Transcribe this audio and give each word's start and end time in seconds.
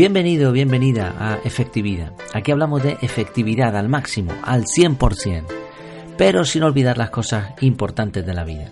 Bienvenido, 0.00 0.50
bienvenida 0.50 1.14
a 1.18 1.40
Efectividad. 1.44 2.14
Aquí 2.32 2.52
hablamos 2.52 2.82
de 2.82 2.96
efectividad 3.02 3.76
al 3.76 3.90
máximo, 3.90 4.32
al 4.44 4.64
100%, 4.64 5.44
pero 6.16 6.46
sin 6.46 6.62
olvidar 6.62 6.96
las 6.96 7.10
cosas 7.10 7.52
importantes 7.60 8.24
de 8.24 8.32
la 8.32 8.44
vida. 8.44 8.70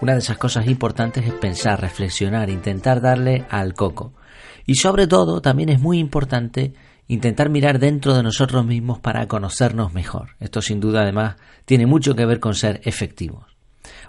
Una 0.00 0.12
de 0.12 0.20
esas 0.20 0.38
cosas 0.38 0.68
importantes 0.68 1.26
es 1.26 1.32
pensar, 1.32 1.80
reflexionar, 1.80 2.50
intentar 2.50 3.00
darle 3.00 3.46
al 3.50 3.74
coco. 3.74 4.12
Y 4.64 4.76
sobre 4.76 5.08
todo 5.08 5.40
también 5.42 5.70
es 5.70 5.80
muy 5.80 5.98
importante 5.98 6.72
intentar 7.08 7.48
mirar 7.48 7.80
dentro 7.80 8.14
de 8.14 8.22
nosotros 8.22 8.64
mismos 8.64 9.00
para 9.00 9.26
conocernos 9.26 9.92
mejor. 9.92 10.36
Esto 10.38 10.62
sin 10.62 10.78
duda 10.78 11.02
además 11.02 11.34
tiene 11.64 11.86
mucho 11.86 12.14
que 12.14 12.26
ver 12.26 12.38
con 12.38 12.54
ser 12.54 12.80
efectivos. 12.84 13.44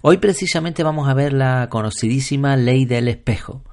Hoy 0.03 0.17
precisamente 0.17 0.83
vamos 0.83 1.09
a 1.09 1.15
ver 1.15 1.33
la 1.33 1.69
conocidísima 1.69 2.55
ley 2.55 2.85
del 2.85 3.07
espejo. 3.07 3.63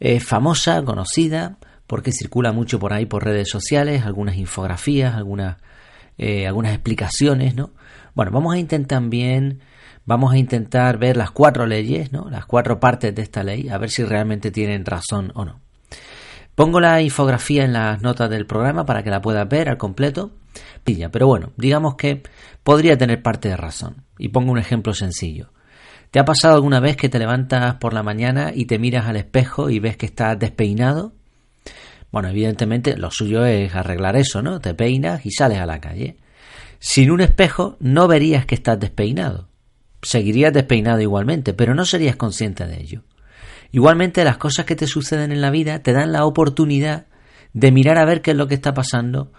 Es 0.00 0.24
famosa, 0.24 0.82
conocida, 0.82 1.58
porque 1.86 2.12
circula 2.12 2.52
mucho 2.52 2.78
por 2.78 2.92
ahí 2.92 3.06
por 3.06 3.24
redes 3.24 3.48
sociales, 3.50 4.04
algunas 4.04 4.36
infografías, 4.36 5.14
algunas, 5.14 5.58
eh, 6.18 6.46
algunas 6.46 6.72
explicaciones, 6.72 7.54
¿no? 7.54 7.70
Bueno, 8.14 8.30
vamos 8.30 8.54
a 8.54 8.58
intentar 8.58 8.98
también, 8.98 9.60
vamos 10.06 10.32
a 10.32 10.38
intentar 10.38 10.98
ver 10.98 11.16
las 11.16 11.30
cuatro 11.30 11.66
leyes, 11.66 12.12
¿no? 12.12 12.28
Las 12.30 12.46
cuatro 12.46 12.80
partes 12.80 13.14
de 13.14 13.22
esta 13.22 13.42
ley, 13.42 13.68
a 13.68 13.78
ver 13.78 13.90
si 13.90 14.04
realmente 14.04 14.50
tienen 14.50 14.84
razón 14.84 15.32
o 15.34 15.44
no. 15.44 15.60
Pongo 16.54 16.78
la 16.78 17.02
infografía 17.02 17.64
en 17.64 17.72
las 17.72 18.00
notas 18.00 18.30
del 18.30 18.46
programa 18.46 18.86
para 18.86 19.02
que 19.02 19.10
la 19.10 19.20
puedas 19.20 19.48
ver 19.48 19.68
al 19.68 19.76
completo. 19.76 20.30
Pilla, 20.84 21.10
pero 21.10 21.26
bueno, 21.26 21.50
digamos 21.56 21.96
que 21.96 22.22
podría 22.62 22.96
tener 22.96 23.22
parte 23.22 23.48
de 23.48 23.56
razón. 23.56 24.04
Y 24.18 24.28
pongo 24.28 24.52
un 24.52 24.58
ejemplo 24.58 24.94
sencillo. 24.94 25.50
¿Te 26.12 26.20
ha 26.20 26.24
pasado 26.24 26.54
alguna 26.54 26.78
vez 26.78 26.96
que 26.96 27.08
te 27.08 27.18
levantas 27.18 27.74
por 27.76 27.92
la 27.92 28.04
mañana 28.04 28.52
y 28.54 28.66
te 28.66 28.78
miras 28.78 29.06
al 29.06 29.16
espejo 29.16 29.68
y 29.68 29.80
ves 29.80 29.96
que 29.96 30.06
estás 30.06 30.38
despeinado? 30.38 31.12
Bueno, 32.14 32.28
evidentemente 32.28 32.96
lo 32.96 33.10
suyo 33.10 33.44
es 33.44 33.74
arreglar 33.74 34.14
eso, 34.14 34.40
¿no? 34.40 34.60
Te 34.60 34.72
peinas 34.72 35.26
y 35.26 35.32
sales 35.32 35.58
a 35.58 35.66
la 35.66 35.80
calle. 35.80 36.16
Sin 36.78 37.10
un 37.10 37.20
espejo 37.20 37.76
no 37.80 38.06
verías 38.06 38.46
que 38.46 38.54
estás 38.54 38.78
despeinado. 38.78 39.48
Seguirías 40.00 40.52
despeinado 40.52 41.00
igualmente, 41.00 41.54
pero 41.54 41.74
no 41.74 41.84
serías 41.84 42.14
consciente 42.14 42.68
de 42.68 42.80
ello. 42.80 43.02
Igualmente 43.72 44.22
las 44.22 44.36
cosas 44.36 44.64
que 44.64 44.76
te 44.76 44.86
suceden 44.86 45.32
en 45.32 45.40
la 45.40 45.50
vida 45.50 45.80
te 45.80 45.92
dan 45.92 46.12
la 46.12 46.24
oportunidad 46.24 47.06
de 47.52 47.72
mirar 47.72 47.98
a 47.98 48.04
ver 48.04 48.22
qué 48.22 48.30
es 48.30 48.36
lo 48.36 48.46
que 48.46 48.54
está 48.54 48.74
pasando, 48.74 49.32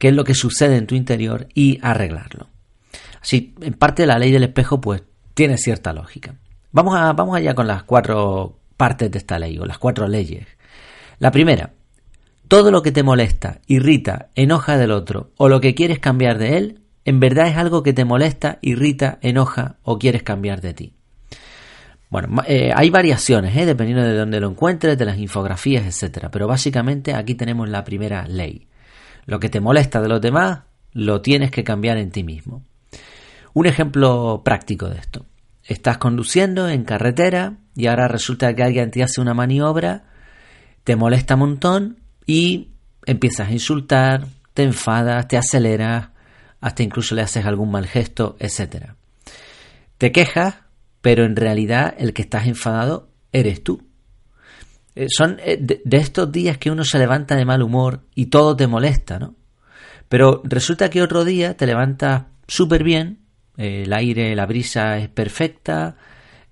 qué 0.00 0.08
es 0.08 0.14
lo 0.14 0.24
que 0.24 0.34
sucede 0.34 0.76
en 0.76 0.88
tu 0.88 0.96
interior 0.96 1.46
y 1.54 1.78
arreglarlo. 1.82 2.48
Así, 3.22 3.54
en 3.60 3.74
parte 3.74 4.06
la 4.06 4.18
ley 4.18 4.32
del 4.32 4.42
espejo 4.42 4.80
pues 4.80 5.04
tiene 5.34 5.56
cierta 5.56 5.92
lógica. 5.92 6.34
Vamos, 6.72 6.96
a, 6.98 7.12
vamos 7.12 7.36
allá 7.36 7.54
con 7.54 7.68
las 7.68 7.84
cuatro 7.84 8.58
partes 8.76 9.08
de 9.08 9.18
esta 9.18 9.38
ley 9.38 9.56
o 9.60 9.64
las 9.64 9.78
cuatro 9.78 10.08
leyes. 10.08 10.48
La 11.20 11.30
primera, 11.30 11.74
todo 12.48 12.70
lo 12.70 12.82
que 12.82 12.92
te 12.92 13.02
molesta, 13.02 13.60
irrita, 13.66 14.30
enoja 14.34 14.78
del 14.78 14.90
otro 14.90 15.30
o 15.36 15.48
lo 15.48 15.60
que 15.60 15.74
quieres 15.74 15.98
cambiar 15.98 16.38
de 16.38 16.56
él, 16.56 16.80
en 17.04 17.20
verdad 17.20 17.46
es 17.46 17.56
algo 17.56 17.82
que 17.82 17.92
te 17.92 18.04
molesta, 18.04 18.58
irrita, 18.62 19.18
enoja 19.22 19.76
o 19.82 19.98
quieres 19.98 20.22
cambiar 20.22 20.60
de 20.60 20.74
ti. 20.74 20.94
Bueno, 22.10 22.42
eh, 22.46 22.72
hay 22.74 22.88
variaciones, 22.88 23.54
¿eh? 23.54 23.66
dependiendo 23.66 24.02
de 24.02 24.16
dónde 24.16 24.40
lo 24.40 24.48
encuentres, 24.48 24.96
de 24.96 25.04
las 25.04 25.18
infografías, 25.18 25.84
etc. 25.84 26.28
Pero 26.32 26.46
básicamente 26.46 27.14
aquí 27.14 27.34
tenemos 27.34 27.68
la 27.68 27.84
primera 27.84 28.26
ley. 28.26 28.66
Lo 29.26 29.40
que 29.40 29.50
te 29.50 29.60
molesta 29.60 30.00
de 30.00 30.08
los 30.08 30.20
demás, 30.20 30.60
lo 30.92 31.20
tienes 31.20 31.50
que 31.50 31.64
cambiar 31.64 31.98
en 31.98 32.10
ti 32.10 32.24
mismo. 32.24 32.64
Un 33.52 33.66
ejemplo 33.66 34.40
práctico 34.42 34.88
de 34.88 34.98
esto. 34.98 35.26
Estás 35.64 35.98
conduciendo 35.98 36.68
en 36.70 36.84
carretera 36.84 37.58
y 37.76 37.88
ahora 37.88 38.08
resulta 38.08 38.54
que 38.54 38.62
alguien 38.62 38.90
te 38.90 39.02
hace 39.02 39.20
una 39.20 39.34
maniobra, 39.34 40.04
te 40.84 40.96
molesta 40.96 41.34
un 41.34 41.40
montón 41.40 42.07
y 42.28 42.68
empiezas 43.06 43.48
a 43.48 43.52
insultar, 43.52 44.26
te 44.52 44.62
enfadas, 44.62 45.26
te 45.28 45.38
aceleras, 45.38 46.10
hasta 46.60 46.82
incluso 46.82 47.14
le 47.14 47.22
haces 47.22 47.46
algún 47.46 47.70
mal 47.70 47.86
gesto, 47.86 48.36
etc. 48.38 48.90
Te 49.96 50.12
quejas, 50.12 50.56
pero 51.00 51.24
en 51.24 51.34
realidad 51.34 51.94
el 51.96 52.12
que 52.12 52.20
estás 52.20 52.46
enfadado 52.46 53.08
eres 53.32 53.64
tú. 53.64 53.82
Eh, 54.94 55.06
son 55.08 55.38
eh, 55.42 55.56
de 55.58 55.96
estos 55.96 56.30
días 56.30 56.58
que 56.58 56.70
uno 56.70 56.84
se 56.84 56.98
levanta 56.98 57.34
de 57.34 57.46
mal 57.46 57.62
humor 57.62 58.02
y 58.14 58.26
todo 58.26 58.54
te 58.54 58.66
molesta, 58.66 59.18
¿no? 59.18 59.34
Pero 60.10 60.42
resulta 60.44 60.90
que 60.90 61.00
otro 61.00 61.24
día 61.24 61.56
te 61.56 61.66
levantas 61.66 62.24
súper 62.46 62.84
bien, 62.84 63.20
el 63.56 63.92
aire, 63.94 64.36
la 64.36 64.44
brisa 64.44 64.98
es 64.98 65.08
perfecta, 65.08 65.96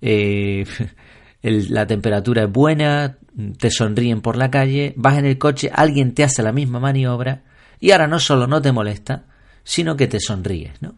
eh, 0.00 0.64
la 1.42 1.86
temperatura 1.86 2.44
es 2.44 2.50
buena, 2.50 3.18
te 3.58 3.70
sonríen 3.70 4.20
por 4.20 4.36
la 4.36 4.50
calle, 4.50 4.94
vas 4.96 5.18
en 5.18 5.26
el 5.26 5.38
coche, 5.38 5.70
alguien 5.72 6.14
te 6.14 6.24
hace 6.24 6.42
la 6.42 6.52
misma 6.52 6.80
maniobra 6.80 7.42
y 7.80 7.90
ahora 7.90 8.06
no 8.06 8.18
solo 8.18 8.46
no 8.46 8.62
te 8.62 8.72
molesta, 8.72 9.24
sino 9.64 9.96
que 9.96 10.06
te 10.06 10.20
sonríes, 10.20 10.80
¿no? 10.80 10.94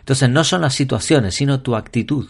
Entonces 0.00 0.28
no 0.28 0.44
son 0.44 0.62
las 0.62 0.74
situaciones, 0.74 1.34
sino 1.34 1.60
tu 1.60 1.76
actitud. 1.76 2.28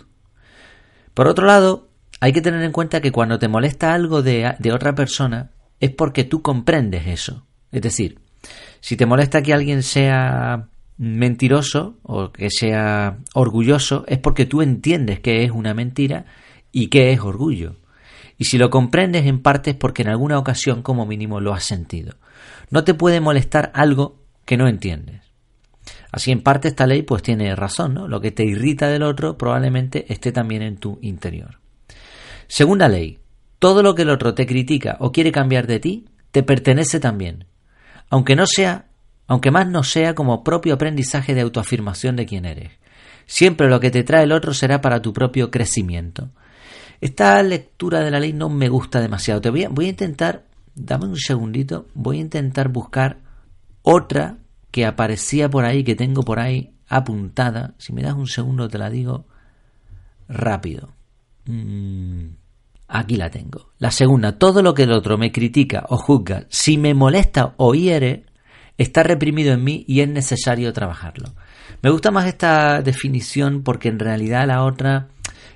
Por 1.12 1.26
otro 1.26 1.46
lado, 1.46 1.88
hay 2.20 2.32
que 2.32 2.40
tener 2.40 2.62
en 2.62 2.72
cuenta 2.72 3.00
que 3.00 3.12
cuando 3.12 3.38
te 3.38 3.48
molesta 3.48 3.94
algo 3.94 4.22
de, 4.22 4.54
de 4.58 4.72
otra 4.72 4.94
persona 4.94 5.50
es 5.80 5.90
porque 5.90 6.24
tú 6.24 6.42
comprendes 6.42 7.06
eso. 7.06 7.46
Es 7.72 7.82
decir, 7.82 8.18
si 8.80 8.96
te 8.96 9.06
molesta 9.06 9.42
que 9.42 9.52
alguien 9.52 9.82
sea 9.82 10.68
mentiroso 10.96 11.98
o 12.02 12.30
que 12.32 12.50
sea 12.50 13.18
orgulloso, 13.34 14.04
es 14.06 14.18
porque 14.18 14.46
tú 14.46 14.62
entiendes 14.62 15.20
que 15.20 15.44
es 15.44 15.50
una 15.50 15.74
mentira 15.74 16.26
y 16.70 16.88
que 16.88 17.12
es 17.12 17.20
orgullo. 17.20 17.76
Y 18.36 18.44
si 18.44 18.58
lo 18.58 18.70
comprendes 18.70 19.26
en 19.26 19.40
parte 19.40 19.70
es 19.70 19.76
porque 19.76 20.02
en 20.02 20.08
alguna 20.08 20.38
ocasión 20.38 20.82
como 20.82 21.06
mínimo 21.06 21.40
lo 21.40 21.54
has 21.54 21.64
sentido. 21.64 22.16
No 22.70 22.84
te 22.84 22.94
puede 22.94 23.20
molestar 23.20 23.70
algo 23.74 24.16
que 24.44 24.56
no 24.56 24.68
entiendes. 24.68 25.22
Así 26.10 26.30
en 26.30 26.42
parte 26.42 26.68
esta 26.68 26.86
ley 26.86 27.02
pues 27.02 27.22
tiene 27.22 27.54
razón, 27.56 27.94
¿no? 27.94 28.08
Lo 28.08 28.20
que 28.20 28.30
te 28.30 28.44
irrita 28.44 28.88
del 28.88 29.02
otro 29.02 29.36
probablemente 29.36 30.12
esté 30.12 30.32
también 30.32 30.62
en 30.62 30.76
tu 30.76 30.98
interior. 31.02 31.58
Segunda 32.46 32.88
ley. 32.88 33.18
Todo 33.58 33.82
lo 33.82 33.94
que 33.94 34.02
el 34.02 34.10
otro 34.10 34.34
te 34.34 34.46
critica 34.46 34.96
o 35.00 35.10
quiere 35.10 35.32
cambiar 35.32 35.66
de 35.66 35.80
ti, 35.80 36.04
te 36.30 36.42
pertenece 36.42 37.00
también. 37.00 37.46
Aunque 38.10 38.36
no 38.36 38.46
sea, 38.46 38.86
aunque 39.26 39.50
más 39.50 39.66
no 39.66 39.82
sea 39.82 40.14
como 40.14 40.44
propio 40.44 40.74
aprendizaje 40.74 41.34
de 41.34 41.40
autoafirmación 41.40 42.16
de 42.16 42.26
quién 42.26 42.44
eres. 42.44 42.72
Siempre 43.26 43.68
lo 43.68 43.80
que 43.80 43.90
te 43.90 44.04
trae 44.04 44.24
el 44.24 44.32
otro 44.32 44.52
será 44.52 44.80
para 44.80 45.00
tu 45.00 45.12
propio 45.12 45.50
crecimiento. 45.50 46.30
Esta 47.04 47.42
lectura 47.42 48.00
de 48.00 48.10
la 48.10 48.18
ley 48.18 48.32
no 48.32 48.48
me 48.48 48.70
gusta 48.70 48.98
demasiado. 48.98 49.42
Te 49.42 49.50
voy 49.50 49.64
a, 49.64 49.88
intentar, 49.90 50.46
dame 50.74 51.04
un 51.04 51.18
segundito, 51.18 51.86
voy 51.92 52.16
a 52.16 52.22
intentar 52.22 52.70
buscar 52.70 53.18
otra 53.82 54.38
que 54.70 54.86
aparecía 54.86 55.50
por 55.50 55.66
ahí, 55.66 55.84
que 55.84 55.96
tengo 55.96 56.22
por 56.22 56.40
ahí 56.40 56.72
apuntada. 56.88 57.74
Si 57.76 57.92
me 57.92 58.00
das 58.00 58.14
un 58.14 58.26
segundo 58.26 58.68
te 58.68 58.78
la 58.78 58.88
digo 58.88 59.26
rápido. 60.30 60.94
Mm, 61.44 62.28
aquí 62.88 63.16
la 63.16 63.28
tengo. 63.28 63.68
La 63.76 63.90
segunda, 63.90 64.38
todo 64.38 64.62
lo 64.62 64.72
que 64.72 64.84
el 64.84 64.92
otro 64.92 65.18
me 65.18 65.30
critica 65.30 65.84
o 65.90 65.98
juzga, 65.98 66.46
si 66.48 66.78
me 66.78 66.94
molesta 66.94 67.52
o 67.58 67.74
hiere, 67.74 68.24
está 68.78 69.02
reprimido 69.02 69.52
en 69.52 69.62
mí 69.62 69.84
y 69.86 70.00
es 70.00 70.08
necesario 70.08 70.72
trabajarlo. 70.72 71.34
Me 71.82 71.90
gusta 71.90 72.10
más 72.10 72.24
esta 72.24 72.80
definición 72.80 73.62
porque 73.62 73.90
en 73.90 73.98
realidad 73.98 74.46
la 74.46 74.64
otra 74.64 75.10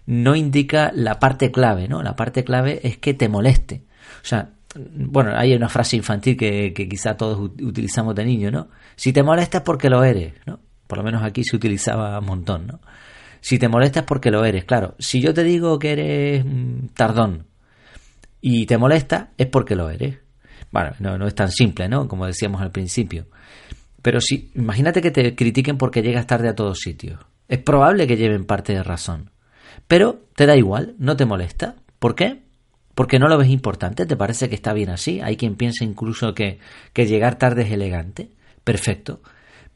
no 0.06 0.37
indica 0.37 0.91
la 0.94 1.19
parte 1.19 1.50
clave, 1.50 1.88
¿no? 1.88 2.03
La 2.03 2.16
parte 2.16 2.44
clave 2.44 2.81
es 2.82 2.99
que 2.99 3.15
te 3.15 3.28
moleste. 3.28 3.82
O 4.22 4.26
sea, 4.26 4.50
bueno, 4.75 5.32
hay 5.34 5.54
una 5.54 5.69
frase 5.69 5.97
infantil 5.97 6.37
que, 6.37 6.72
quizá 6.72 7.16
todos 7.16 7.38
utilizamos 7.38 8.15
de 8.15 8.25
niño, 8.25 8.50
¿no? 8.50 8.69
Si 8.96 9.12
te 9.12 9.23
molesta 9.23 9.58
es 9.58 9.64
porque 9.64 9.88
lo 9.88 10.05
eres, 10.05 10.35
¿no? 10.46 10.61
Por 10.87 10.99
lo 10.99 11.05
menos 11.05 11.23
aquí 11.23 11.44
se 11.44 11.56
utilizaba 11.56 12.19
un 12.19 12.26
montón, 12.26 12.67
¿no? 12.67 12.81
Si 13.40 13.58
te 13.58 13.69
molesta 13.69 14.00
es 14.00 14.06
porque 14.06 14.31
lo 14.31 14.44
eres, 14.44 14.64
claro. 14.64 14.94
Si 14.99 15.20
yo 15.20 15.32
te 15.32 15.44
digo 15.44 15.79
que 15.79 15.93
eres 15.93 16.44
mm, 16.44 16.88
tardón 16.94 17.46
y 18.41 18.67
te 18.67 18.79
molesta 18.79 19.31
es 19.38 19.46
porque 19.46 19.76
lo 19.76 19.91
eres. 19.91 20.19
Bueno, 20.70 20.91
no, 20.99 21.19
no 21.19 21.26
es 21.26 21.34
tan 21.34 21.50
simple, 21.50 21.88
¿no? 21.88 22.08
Como 22.08 22.26
decíamos 22.26 22.61
al 22.61 22.70
principio. 22.70 23.26
Pero 24.02 24.20
si, 24.20 24.50
imagínate 24.55 25.00
que 25.00 25.11
te 25.11 25.34
critiquen 25.34 25.79
porque 25.79 26.02
llegas 26.02 26.26
tarde 26.26 26.49
a 26.49 26.55
todos 26.55 26.79
sitios. 26.79 27.20
Es 27.49 27.58
probable 27.58 28.06
que 28.06 28.17
lleven 28.17 28.44
parte 28.44 28.75
de 28.75 28.82
razón. 28.82 29.31
Pero 29.87 30.25
te 30.35 30.47
da 30.47 30.57
igual, 30.57 30.95
no 30.99 31.17
te 31.17 31.25
molesta. 31.25 31.77
¿Por 31.99 32.15
qué? 32.15 32.43
Porque 32.95 33.19
no 33.19 33.29
lo 33.29 33.39
ves 33.39 33.49
importante, 33.49 34.07
te 34.07 34.17
parece 34.17 34.49
que 34.49 34.55
está 34.55 34.73
bien 34.73 34.91
así. 34.91 35.21
Hay 35.21 35.37
quien 35.37 35.55
piensa 35.55 35.85
incluso 35.85 36.35
que, 36.35 36.59
que 36.93 37.07
llegar 37.07 37.39
tarde 37.39 37.63
es 37.63 37.71
elegante. 37.71 38.33
Perfecto. 38.65 39.23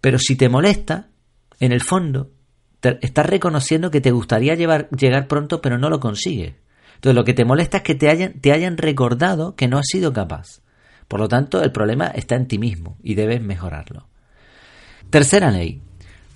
Pero 0.00 0.18
si 0.18 0.36
te 0.36 0.48
molesta, 0.48 1.08
en 1.60 1.72
el 1.72 1.80
fondo, 1.80 2.30
estás 2.82 3.26
reconociendo 3.26 3.90
que 3.90 4.00
te 4.00 4.10
gustaría 4.10 4.54
llevar, 4.54 4.88
llegar 4.90 5.28
pronto, 5.28 5.60
pero 5.62 5.78
no 5.78 5.88
lo 5.88 6.00
consigues. 6.00 6.54
Entonces 6.96 7.16
lo 7.16 7.24
que 7.24 7.34
te 7.34 7.44
molesta 7.44 7.78
es 7.78 7.82
que 7.82 7.94
te 7.94 8.08
hayan, 8.08 8.34
te 8.34 8.52
hayan 8.52 8.76
recordado 8.76 9.54
que 9.54 9.68
no 9.68 9.78
has 9.78 9.86
sido 9.86 10.12
capaz. 10.12 10.60
Por 11.08 11.20
lo 11.20 11.28
tanto, 11.28 11.62
el 11.62 11.72
problema 11.72 12.06
está 12.06 12.36
en 12.36 12.48
ti 12.48 12.58
mismo 12.58 12.96
y 13.02 13.14
debes 13.14 13.42
mejorarlo. 13.42 14.08
Tercera 15.10 15.50
ley. 15.50 15.82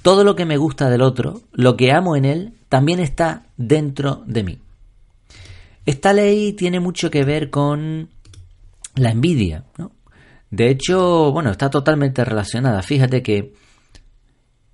Todo 0.02 0.22
lo 0.22 0.36
que 0.36 0.44
me 0.44 0.56
gusta 0.56 0.90
del 0.90 1.02
otro, 1.02 1.40
lo 1.52 1.76
que 1.76 1.92
amo 1.92 2.14
en 2.14 2.24
él, 2.24 2.52
también 2.68 3.00
está 3.00 3.46
dentro 3.56 4.22
de 4.26 4.42
mí. 4.42 4.58
Esta 5.84 6.12
ley 6.12 6.52
tiene 6.52 6.80
mucho 6.80 7.10
que 7.10 7.24
ver 7.24 7.50
con 7.50 8.08
la 8.96 9.10
envidia. 9.10 9.64
¿no? 9.78 9.92
De 10.50 10.70
hecho, 10.70 11.32
bueno, 11.32 11.50
está 11.50 11.70
totalmente 11.70 12.24
relacionada. 12.24 12.82
Fíjate 12.82 13.22
que 13.22 13.52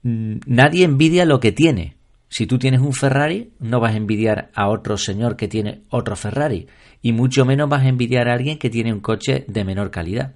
mm, 0.02 0.36
nadie 0.46 0.84
envidia 0.84 1.24
lo 1.24 1.38
que 1.40 1.52
tiene. 1.52 1.96
Si 2.28 2.46
tú 2.46 2.58
tienes 2.58 2.80
un 2.80 2.94
Ferrari, 2.94 3.52
no 3.58 3.78
vas 3.78 3.92
a 3.92 3.98
envidiar 3.98 4.50
a 4.54 4.70
otro 4.70 4.96
señor 4.96 5.36
que 5.36 5.48
tiene 5.48 5.82
otro 5.90 6.16
Ferrari. 6.16 6.66
Y 7.02 7.12
mucho 7.12 7.44
menos 7.44 7.68
vas 7.68 7.82
a 7.82 7.88
envidiar 7.88 8.28
a 8.28 8.32
alguien 8.32 8.58
que 8.58 8.70
tiene 8.70 8.92
un 8.92 9.00
coche 9.00 9.44
de 9.48 9.64
menor 9.64 9.90
calidad. 9.90 10.34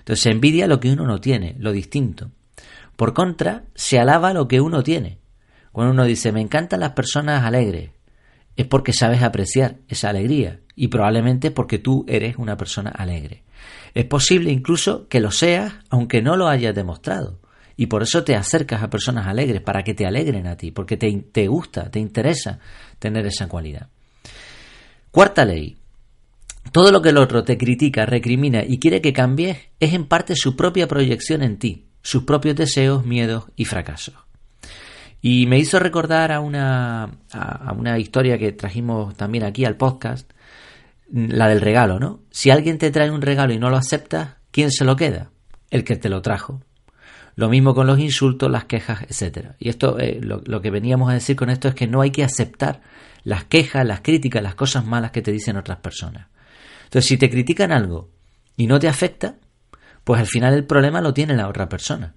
Entonces 0.00 0.22
se 0.24 0.30
envidia 0.30 0.66
lo 0.66 0.78
que 0.78 0.90
uno 0.90 1.06
no 1.06 1.20
tiene, 1.20 1.56
lo 1.58 1.72
distinto. 1.72 2.30
Por 2.96 3.14
contra, 3.14 3.64
se 3.74 3.98
alaba 3.98 4.34
lo 4.34 4.46
que 4.46 4.60
uno 4.60 4.82
tiene. 4.82 5.21
Cuando 5.72 5.92
uno 5.92 6.04
dice, 6.04 6.32
me 6.32 6.40
encantan 6.40 6.80
las 6.80 6.92
personas 6.92 7.44
alegres, 7.44 7.90
es 8.56 8.66
porque 8.66 8.92
sabes 8.92 9.22
apreciar 9.22 9.78
esa 9.88 10.10
alegría 10.10 10.60
y 10.76 10.88
probablemente 10.88 11.50
porque 11.50 11.78
tú 11.78 12.04
eres 12.06 12.36
una 12.36 12.56
persona 12.56 12.90
alegre. 12.90 13.42
Es 13.94 14.04
posible 14.04 14.50
incluso 14.50 15.08
que 15.08 15.20
lo 15.20 15.30
seas 15.30 15.72
aunque 15.90 16.22
no 16.22 16.36
lo 16.36 16.48
hayas 16.48 16.74
demostrado. 16.74 17.40
Y 17.74 17.86
por 17.86 18.02
eso 18.02 18.22
te 18.22 18.36
acercas 18.36 18.82
a 18.82 18.90
personas 18.90 19.26
alegres, 19.26 19.62
para 19.62 19.82
que 19.82 19.94
te 19.94 20.06
alegren 20.06 20.46
a 20.46 20.56
ti, 20.56 20.70
porque 20.70 20.98
te, 20.98 21.10
te 21.32 21.48
gusta, 21.48 21.90
te 21.90 21.98
interesa 21.98 22.58
tener 22.98 23.26
esa 23.26 23.48
cualidad. 23.48 23.88
Cuarta 25.10 25.44
ley. 25.44 25.78
Todo 26.70 26.92
lo 26.92 27.00
que 27.00 27.08
el 27.08 27.16
otro 27.16 27.44
te 27.44 27.56
critica, 27.56 28.06
recrimina 28.06 28.62
y 28.62 28.78
quiere 28.78 29.00
que 29.00 29.12
cambies 29.12 29.58
es 29.80 29.94
en 29.94 30.06
parte 30.06 30.36
su 30.36 30.54
propia 30.54 30.86
proyección 30.86 31.42
en 31.42 31.58
ti, 31.58 31.86
sus 32.02 32.24
propios 32.24 32.56
deseos, 32.56 33.04
miedos 33.04 33.44
y 33.56 33.64
fracasos. 33.64 34.14
Y 35.24 35.46
me 35.46 35.58
hizo 35.58 35.78
recordar 35.78 36.32
a 36.32 36.40
una, 36.40 37.04
a 37.32 37.72
una 37.78 37.98
historia 38.00 38.36
que 38.38 38.50
trajimos 38.50 39.16
también 39.16 39.44
aquí 39.44 39.64
al 39.64 39.76
podcast, 39.76 40.28
la 41.12 41.46
del 41.48 41.60
regalo, 41.60 42.00
¿no? 42.00 42.22
Si 42.30 42.50
alguien 42.50 42.76
te 42.76 42.90
trae 42.90 43.10
un 43.10 43.22
regalo 43.22 43.52
y 43.52 43.58
no 43.58 43.70
lo 43.70 43.76
aceptas, 43.76 44.36
¿quién 44.50 44.72
se 44.72 44.84
lo 44.84 44.96
queda? 44.96 45.30
El 45.70 45.84
que 45.84 45.94
te 45.94 46.08
lo 46.08 46.22
trajo. 46.22 46.60
Lo 47.36 47.48
mismo 47.48 47.72
con 47.72 47.86
los 47.86 48.00
insultos, 48.00 48.50
las 48.50 48.64
quejas, 48.64 49.02
etcétera. 49.02 49.54
Y 49.60 49.68
esto, 49.68 49.98
eh, 50.00 50.18
lo, 50.20 50.42
lo, 50.44 50.60
que 50.60 50.70
veníamos 50.70 51.08
a 51.08 51.14
decir 51.14 51.36
con 51.36 51.50
esto 51.50 51.68
es 51.68 51.74
que 51.76 51.86
no 51.86 52.00
hay 52.00 52.10
que 52.10 52.24
aceptar 52.24 52.82
las 53.22 53.44
quejas, 53.44 53.86
las 53.86 54.00
críticas, 54.00 54.42
las 54.42 54.56
cosas 54.56 54.84
malas 54.84 55.12
que 55.12 55.22
te 55.22 55.30
dicen 55.30 55.56
otras 55.56 55.78
personas. 55.78 56.26
Entonces, 56.84 57.08
si 57.08 57.16
te 57.16 57.30
critican 57.30 57.70
algo 57.70 58.10
y 58.56 58.66
no 58.66 58.80
te 58.80 58.88
afecta, 58.88 59.36
pues 60.02 60.20
al 60.20 60.26
final 60.26 60.52
el 60.54 60.64
problema 60.64 61.00
lo 61.00 61.14
tiene 61.14 61.36
la 61.36 61.48
otra 61.48 61.68
persona. 61.68 62.14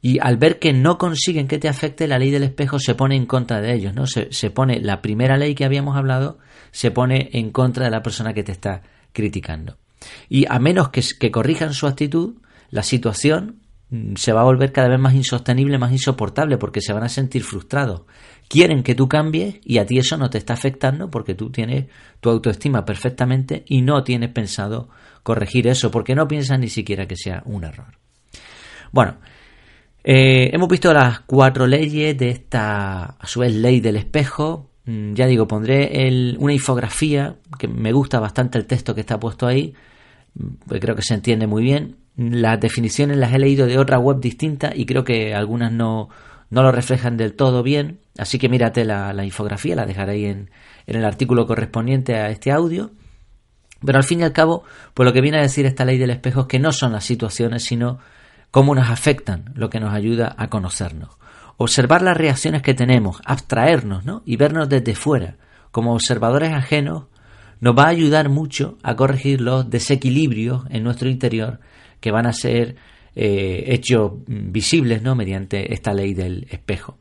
Y 0.00 0.18
al 0.20 0.36
ver 0.36 0.58
que 0.58 0.72
no 0.72 0.96
consiguen 0.96 1.48
que 1.48 1.58
te 1.58 1.68
afecte, 1.68 2.06
la 2.06 2.18
ley 2.18 2.30
del 2.30 2.44
espejo 2.44 2.78
se 2.78 2.94
pone 2.94 3.16
en 3.16 3.26
contra 3.26 3.60
de 3.60 3.74
ellos, 3.74 3.94
¿no? 3.94 4.06
Se, 4.06 4.32
se, 4.32 4.50
pone 4.50 4.80
la 4.80 5.02
primera 5.02 5.36
ley 5.36 5.54
que 5.54 5.64
habíamos 5.64 5.96
hablado, 5.96 6.38
se 6.70 6.90
pone 6.90 7.30
en 7.32 7.50
contra 7.50 7.84
de 7.84 7.90
la 7.90 8.02
persona 8.02 8.32
que 8.32 8.44
te 8.44 8.52
está 8.52 8.82
criticando. 9.12 9.76
Y 10.28 10.46
a 10.48 10.58
menos 10.60 10.90
que, 10.90 11.02
que 11.18 11.30
corrijan 11.30 11.74
su 11.74 11.86
actitud, 11.86 12.36
la 12.70 12.82
situación 12.82 13.60
mm, 13.90 14.14
se 14.14 14.32
va 14.32 14.42
a 14.42 14.44
volver 14.44 14.72
cada 14.72 14.88
vez 14.88 15.00
más 15.00 15.14
insostenible, 15.14 15.78
más 15.78 15.92
insoportable, 15.92 16.58
porque 16.58 16.80
se 16.80 16.92
van 16.92 17.02
a 17.02 17.08
sentir 17.08 17.42
frustrados. 17.42 18.02
Quieren 18.48 18.82
que 18.82 18.94
tú 18.94 19.08
cambies 19.08 19.56
y 19.64 19.78
a 19.78 19.86
ti 19.86 19.98
eso 19.98 20.16
no 20.16 20.30
te 20.30 20.38
está 20.38 20.54
afectando 20.54 21.10
porque 21.10 21.34
tú 21.34 21.50
tienes 21.50 21.86
tu 22.20 22.30
autoestima 22.30 22.84
perfectamente 22.84 23.64
y 23.66 23.82
no 23.82 24.04
tienes 24.04 24.30
pensado 24.30 24.88
corregir 25.22 25.66
eso, 25.66 25.90
porque 25.90 26.14
no 26.14 26.28
piensas 26.28 26.58
ni 26.58 26.68
siquiera 26.68 27.06
que 27.06 27.16
sea 27.16 27.42
un 27.44 27.64
error. 27.64 27.98
Bueno, 28.92 29.18
eh, 30.04 30.50
hemos 30.52 30.68
visto 30.68 30.92
las 30.92 31.20
cuatro 31.20 31.66
leyes 31.66 32.16
de 32.16 32.30
esta, 32.30 33.04
a 33.18 33.26
su 33.26 33.40
vez, 33.40 33.54
ley 33.54 33.80
del 33.80 33.96
espejo. 33.96 34.70
Mm, 34.84 35.14
ya 35.14 35.26
digo, 35.26 35.46
pondré 35.46 36.36
una 36.38 36.52
infografía, 36.52 37.36
que 37.58 37.68
me 37.68 37.92
gusta 37.92 38.20
bastante 38.20 38.58
el 38.58 38.66
texto 38.66 38.94
que 38.94 39.02
está 39.02 39.18
puesto 39.18 39.46
ahí, 39.46 39.74
pues 40.66 40.80
creo 40.80 40.94
que 40.94 41.02
se 41.02 41.14
entiende 41.14 41.46
muy 41.46 41.62
bien. 41.62 41.96
Las 42.16 42.60
definiciones 42.60 43.16
las 43.16 43.32
he 43.32 43.38
leído 43.38 43.66
de 43.66 43.78
otra 43.78 43.98
web 43.98 44.20
distinta 44.20 44.72
y 44.74 44.86
creo 44.86 45.04
que 45.04 45.34
algunas 45.34 45.72
no, 45.72 46.08
no 46.50 46.62
lo 46.62 46.72
reflejan 46.72 47.16
del 47.16 47.34
todo 47.34 47.62
bien. 47.62 48.00
Así 48.18 48.38
que 48.38 48.48
mírate 48.48 48.84
la, 48.84 49.12
la 49.12 49.24
infografía, 49.24 49.76
la 49.76 49.86
dejaré 49.86 50.12
ahí 50.12 50.24
en, 50.24 50.50
en 50.86 50.96
el 50.96 51.04
artículo 51.04 51.46
correspondiente 51.46 52.16
a 52.16 52.30
este 52.30 52.50
audio. 52.50 52.92
Pero 53.84 53.98
al 53.98 54.04
fin 54.04 54.20
y 54.20 54.24
al 54.24 54.32
cabo, 54.32 54.64
pues 54.94 55.06
lo 55.06 55.12
que 55.12 55.20
viene 55.20 55.38
a 55.38 55.42
decir 55.42 55.66
esta 55.66 55.84
ley 55.84 55.98
del 55.98 56.10
espejo 56.10 56.42
es 56.42 56.46
que 56.46 56.58
no 56.58 56.72
son 56.72 56.92
las 56.92 57.04
situaciones, 57.04 57.62
sino 57.64 57.98
cómo 58.50 58.74
nos 58.74 58.90
afectan, 58.90 59.52
lo 59.54 59.70
que 59.70 59.80
nos 59.80 59.94
ayuda 59.94 60.34
a 60.38 60.48
conocernos. 60.48 61.16
Observar 61.56 62.02
las 62.02 62.16
reacciones 62.16 62.62
que 62.62 62.74
tenemos, 62.74 63.20
abstraernos 63.24 64.04
¿no? 64.04 64.22
y 64.24 64.36
vernos 64.36 64.68
desde 64.68 64.94
fuera, 64.94 65.36
como 65.70 65.94
observadores 65.94 66.52
ajenos, 66.52 67.04
nos 67.60 67.76
va 67.76 67.84
a 67.84 67.88
ayudar 67.88 68.28
mucho 68.28 68.78
a 68.82 68.94
corregir 68.94 69.40
los 69.40 69.68
desequilibrios 69.68 70.64
en 70.70 70.84
nuestro 70.84 71.08
interior 71.08 71.60
que 72.00 72.12
van 72.12 72.26
a 72.26 72.32
ser 72.32 72.76
eh, 73.16 73.64
hechos 73.66 74.12
visibles 74.26 75.02
¿no? 75.02 75.16
mediante 75.16 75.74
esta 75.74 75.92
ley 75.92 76.14
del 76.14 76.46
espejo. 76.50 76.96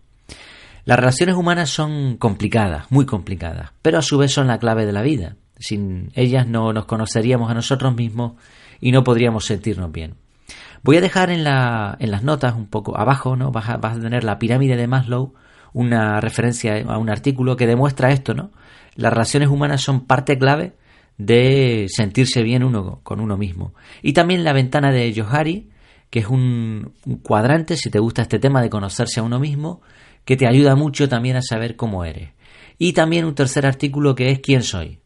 Las 0.86 0.98
relaciones 0.98 1.36
humanas 1.36 1.70
son 1.70 2.18
complicadas, 2.18 2.90
muy 2.92 3.06
complicadas, 3.06 3.72
pero 3.82 4.00
a 4.00 4.02
su 4.02 4.18
vez 4.18 4.32
son 4.32 4.48
la 4.48 4.58
clave 4.58 4.86
de 4.86 4.94
la 4.94 5.02
vida. 5.02 5.36
Sin 5.60 6.12
ellas 6.16 6.48
no 6.48 6.72
nos 6.74 6.86
conoceríamos 6.86 7.52
a 7.52 7.54
nosotros 7.54 7.96
mismos 7.96 8.34
y 8.80 8.92
no 8.92 9.04
podríamos 9.04 9.46
sentirnos 9.46 9.92
bien. 9.92 10.16
Voy 10.83 10.97
a 10.97 11.01
dejar 11.01 11.29
en, 11.29 11.44
la, 11.44 11.95
en 12.00 12.12
las 12.12 12.24
notas 12.24 12.56
un 12.56 12.68
poco 12.68 12.97
abajo, 12.97 13.35
¿no? 13.35 13.51
Vas 13.51 13.69
a, 13.69 13.79
tener 14.00 14.24
la 14.24 14.39
pirámide 14.39 14.75
de 14.75 14.88
Maslow, 14.88 15.33
una 15.74 16.21
referencia 16.21 16.83
a 16.88 16.97
un 16.97 17.09
artículo 17.09 17.56
que 17.56 17.68
demuestra 17.68 18.12
esto, 18.12 18.33
¿no? 18.33 18.51
Las 18.95 19.13
relaciones 19.13 19.50
humanas 19.50 19.81
son 19.81 20.06
parte 20.06 20.38
clave 20.38 20.74
de 21.18 21.88
sentirse 21.89 22.44
bien 22.44 22.63
uno 22.63 23.00
con 23.03 23.19
uno 23.19 23.38
mismo. 23.38 23.74
Y 24.01 24.13
también 24.13 24.44
la 24.44 24.53
ventana 24.53 24.91
de 24.91 25.13
Johari, 25.15 25.69
que 26.09 26.19
es 26.19 26.27
un, 26.27 26.94
cuadrante, 27.24 27.75
si 27.75 27.89
te 27.89 28.00
gusta 28.00 28.21
este 28.21 28.39
tema 28.39 28.62
de 28.62 28.69
conocerse 28.69 29.19
a 29.19 29.24
uno 29.24 29.39
mismo, 29.39 29.81
que 30.25 30.38
te 30.38 30.47
ayuda 30.47 30.75
mucho 30.75 31.09
también 31.09 31.35
a 31.35 31.41
saber 31.41 31.75
cómo 31.75 32.06
eres. 32.06 32.31
Y 32.77 32.94
también 32.94 33.25
un 33.25 33.35
tercer 33.35 33.65
artículo 33.65 34.15
que 34.15 34.31
es 34.31 34.39
quién 34.39 34.62
soy. 34.62 35.00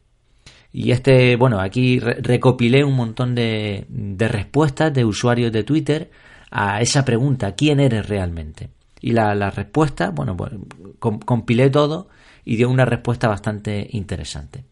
Y 0.74 0.92
este, 0.92 1.36
bueno, 1.36 1.60
aquí 1.60 2.00
recopilé 2.00 2.84
un 2.84 2.96
montón 2.96 3.36
de, 3.36 3.86
respuestas 4.18 4.94
de 4.94 5.04
usuarios 5.04 5.52
de 5.52 5.64
Twitter 5.64 6.12
a 6.50 6.82
esa 6.82 7.04
pregunta, 7.04 7.56
¿quién 7.56 7.80
eres 7.80 8.08
realmente? 8.08 8.70
Y 9.02 9.12
la, 9.12 9.36
la 9.36 9.50
respuesta, 9.50 10.12
bueno, 10.12 10.38
pues, 10.38 10.52
compilé 11.00 11.70
todo 11.70 12.10
y 12.46 12.56
dio 12.56 12.70
una 12.70 12.86
respuesta 12.86 13.28
bastante 13.28 13.88
interesante. 13.92 14.64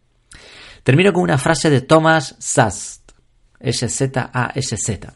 Termino 0.84 1.12
con 1.12 1.24
una 1.24 1.38
frase 1.38 1.70
de 1.70 1.82
Thomas 1.82 2.36
Sast, 2.40 3.12
S-Z-A-S-Z. 3.60 5.14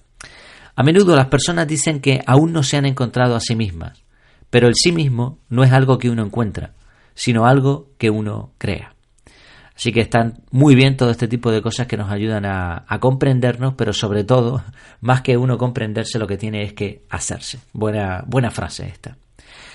A 0.75 0.83
menudo 0.83 1.15
las 1.15 1.27
personas 1.27 1.67
dicen 1.67 1.99
que 1.99 2.21
aún 2.25 2.51
no 2.51 2.63
se 2.63 2.77
han 2.77 2.85
encontrado 2.85 3.35
a 3.35 3.39
sí 3.39 3.55
mismas, 3.55 4.03
pero 4.49 4.67
el 4.67 4.75
sí 4.75 4.91
mismo 4.91 5.39
no 5.49 5.63
es 5.63 5.71
algo 5.71 5.97
que 5.97 6.09
uno 6.09 6.25
encuentra, 6.25 6.73
sino 7.13 7.45
algo 7.45 7.91
que 7.97 8.09
uno 8.09 8.51
crea. 8.57 8.95
Así 9.75 9.91
que 9.91 10.01
están 10.01 10.43
muy 10.51 10.75
bien 10.75 10.95
todo 10.97 11.09
este 11.09 11.27
tipo 11.27 11.51
de 11.51 11.61
cosas 11.61 11.87
que 11.87 11.97
nos 11.97 12.11
ayudan 12.11 12.45
a, 12.45 12.85
comprendernos, 12.99 13.73
pero 13.73 13.91
sobre 13.91 14.23
todo, 14.23 14.63
más 15.01 15.21
que 15.21 15.35
uno 15.37 15.57
comprenderse, 15.57 16.19
lo 16.19 16.27
que 16.27 16.37
tiene 16.37 16.63
es 16.63 16.73
que 16.73 17.03
hacerse. 17.09 17.59
Buena, 17.73 18.23
buena 18.27 18.51
frase 18.51 18.87
esta. 18.87 19.17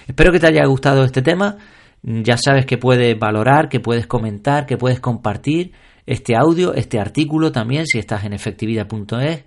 Espero 0.06 0.32
que 0.32 0.40
te 0.40 0.46
haya 0.46 0.64
gustado 0.66 1.04
este 1.04 1.22
tema. 1.22 1.56
Ya 2.02 2.36
sabes 2.36 2.64
que 2.64 2.78
puedes 2.78 3.18
valorar, 3.18 3.68
que 3.68 3.80
puedes 3.80 4.06
comentar, 4.06 4.66
que 4.66 4.76
puedes 4.76 5.00
compartir 5.00 5.72
este 6.06 6.36
audio, 6.36 6.72
este 6.74 7.00
artículo 7.00 7.50
también, 7.52 7.86
si 7.86 7.98
estás 7.98 8.24
en 8.24 8.32
efectividad.es, 8.32 9.44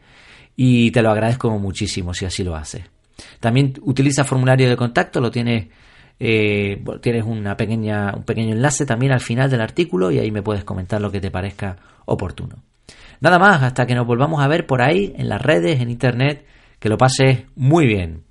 y 0.56 0.92
te 0.92 1.02
lo 1.02 1.10
agradezco 1.10 1.50
muchísimo 1.58 2.14
si 2.14 2.26
así 2.26 2.44
lo 2.44 2.56
haces. 2.56 2.84
También 3.40 3.74
utiliza 3.82 4.24
formulario 4.24 4.70
de 4.70 4.76
contacto, 4.76 5.22
lo 5.22 5.32
tienes 5.32 5.68
eh, 6.24 6.80
tienes 7.02 7.24
una 7.26 7.58
pequeña, 7.58 8.14
un 8.16 8.22
pequeño 8.22 8.54
enlace 8.54 8.86
también 8.86 9.12
al 9.12 9.22
final 9.22 9.50
del 9.50 9.60
artículo 9.60 10.12
y 10.12 10.20
ahí 10.20 10.30
me 10.30 10.44
puedes 10.44 10.64
comentar 10.64 11.02
lo 11.02 11.12
que 11.12 11.20
te 11.20 11.32
parezca 11.32 11.78
oportuno. 12.06 12.58
Nada 13.22 13.40
más, 13.40 13.64
hasta 13.64 13.88
que 13.88 13.96
nos 13.96 14.06
volvamos 14.06 14.40
a 14.40 14.48
ver 14.48 14.68
por 14.68 14.84
ahí, 14.84 15.16
en 15.18 15.30
las 15.30 15.42
redes, 15.42 15.82
en 15.82 15.90
internet, 15.90 16.46
que 16.78 16.90
lo 16.90 16.98
pases 17.00 17.46
muy 17.56 17.88
bien. 17.88 18.22